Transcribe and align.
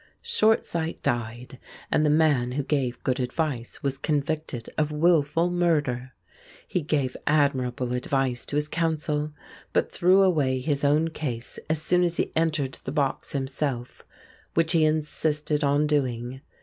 Short 0.23 0.65
Sight 0.65 0.99
died, 1.03 1.59
and 1.91 2.03
the 2.03 2.09
man 2.09 2.53
who 2.53 2.63
gave 2.63 3.03
good 3.03 3.19
advice 3.19 3.83
was 3.83 3.99
convicted 3.99 4.67
of 4.75 4.91
wilful 4.91 5.51
murder. 5.51 6.13
He 6.67 6.81
gave 6.81 7.15
admirable 7.27 7.93
advice 7.93 8.43
to 8.47 8.55
his 8.55 8.67
counsel, 8.67 9.31
but 9.73 9.91
threw 9.91 10.23
away 10.23 10.59
his 10.59 10.83
own 10.83 11.09
case 11.11 11.59
as 11.69 11.83
soon 11.83 12.03
as 12.03 12.17
he 12.17 12.31
entered 12.35 12.79
the 12.83 12.91
box 12.91 13.33
himself, 13.33 14.03
which 14.55 14.71
he 14.71 14.85
insisted 14.85 15.63
on 15.63 15.85
doing. 15.85 16.41